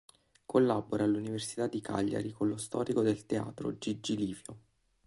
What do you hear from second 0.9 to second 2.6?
all'Università di Cagliari con lo